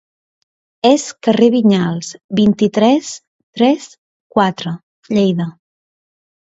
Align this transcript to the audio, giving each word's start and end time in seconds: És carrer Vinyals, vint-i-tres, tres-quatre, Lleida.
És 0.89 1.03
carrer 1.27 1.49
Vinyals, 1.57 2.09
vint-i-tres, 2.41 3.13
tres-quatre, 3.63 4.77
Lleida. 5.15 5.51